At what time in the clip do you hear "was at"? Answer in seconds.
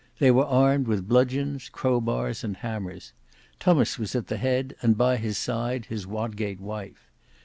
3.99-4.29